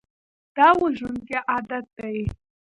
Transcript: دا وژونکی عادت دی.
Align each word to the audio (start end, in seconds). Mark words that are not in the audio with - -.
دا 0.55 0.67
وژونکی 0.81 1.37
عادت 1.51 1.85
دی. 1.97 2.17